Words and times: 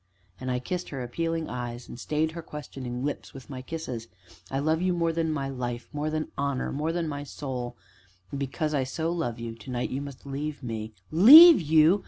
And 0.39 0.49
I 0.49 0.57
kissed 0.57 0.89
her 0.89 1.03
appealing 1.03 1.47
eyes, 1.47 1.87
and 1.87 1.99
stayed 1.99 2.31
her 2.31 2.41
questioning 2.41 3.05
lips 3.05 3.35
with 3.35 3.51
my 3.51 3.61
kisses. 3.61 4.07
"I 4.49 4.57
love 4.57 4.81
you 4.81 4.93
more 4.93 5.13
than 5.13 5.31
my 5.31 5.47
life 5.47 5.87
more 5.93 6.09
than 6.09 6.31
honor 6.39 6.71
more 6.71 6.91
than 6.91 7.07
my 7.07 7.23
soul; 7.23 7.77
and, 8.31 8.39
because 8.39 8.73
I 8.73 8.83
so 8.83 9.11
love 9.11 9.39
you 9.39 9.53
to 9.53 9.69
night 9.69 9.91
you 9.91 10.01
must 10.01 10.25
leave 10.25 10.63
me" 10.63 10.91
"Leave 11.27 11.61
you? 11.61 11.99